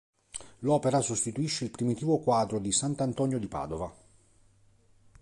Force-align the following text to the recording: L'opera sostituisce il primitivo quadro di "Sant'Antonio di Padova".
L'opera 0.61 0.99
sostituisce 1.01 1.63
il 1.63 1.69
primitivo 1.69 2.17
quadro 2.17 2.57
di 2.57 2.71
"Sant'Antonio 2.71 3.37
di 3.37 3.47
Padova". 3.47 3.95